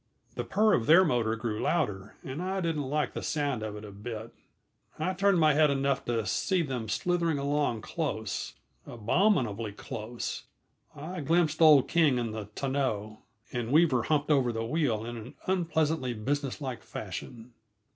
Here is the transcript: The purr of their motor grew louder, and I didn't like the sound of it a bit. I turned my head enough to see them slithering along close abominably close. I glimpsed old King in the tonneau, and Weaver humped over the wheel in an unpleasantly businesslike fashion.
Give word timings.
The 0.33 0.43
purr 0.43 0.73
of 0.73 0.87
their 0.87 1.05
motor 1.05 1.35
grew 1.35 1.59
louder, 1.61 2.15
and 2.23 2.41
I 2.41 2.59
didn't 2.59 2.89
like 2.89 3.13
the 3.13 3.21
sound 3.21 3.61
of 3.61 3.75
it 3.75 3.85
a 3.85 3.91
bit. 3.91 4.33
I 4.97 5.13
turned 5.13 5.39
my 5.39 5.53
head 5.53 5.69
enough 5.69 6.05
to 6.05 6.25
see 6.25 6.63
them 6.63 6.89
slithering 6.89 7.37
along 7.37 7.81
close 7.81 8.55
abominably 8.87 9.73
close. 9.73 10.45
I 10.95 11.19
glimpsed 11.21 11.61
old 11.61 11.87
King 11.87 12.17
in 12.17 12.31
the 12.31 12.45
tonneau, 12.55 13.19
and 13.53 13.71
Weaver 13.71 14.01
humped 14.01 14.31
over 14.31 14.51
the 14.51 14.65
wheel 14.65 15.05
in 15.05 15.17
an 15.17 15.33
unpleasantly 15.45 16.15
businesslike 16.15 16.81
fashion. 16.81 17.53